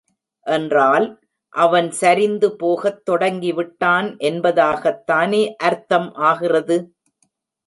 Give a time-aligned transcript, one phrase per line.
[0.45, 1.05] என்றால்,
[1.53, 6.79] அவன் சரிந்து போகத் தொடங்கி விட்டான் என்பதாகத் தானே அர்த்தம் ஆகிறது.